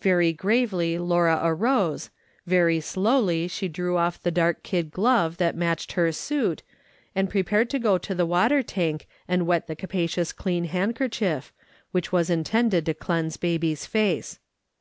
Very 0.00 0.32
gravely 0.32 0.98
Laura 0.98 1.38
arose, 1.44 2.10
very 2.46 2.80
slowly 2.80 3.46
she 3.46 3.68
drew 3.68 3.96
off 3.96 4.20
the 4.20 4.32
dark 4.32 4.64
kid 4.64 4.90
glove 4.90 5.36
that 5.36 5.54
matched 5.54 5.92
her 5.92 6.10
suit, 6.10 6.64
and 7.14 7.30
prepared 7.30 7.70
to 7.70 7.78
go 7.78 7.96
to 7.96 8.12
the 8.12 8.26
water 8.26 8.64
tank 8.64 9.06
and 9.28 9.46
wet 9.46 9.68
the 9.68 9.76
capa 9.76 10.08
cious 10.08 10.32
clean 10.34 10.64
handkerchief, 10.64 11.52
which 11.92 12.10
was 12.10 12.28
intended 12.28 12.84
to 12.86 12.92
cleanse 12.94 13.36
baby's 13.36 13.86
face. 13.86 14.40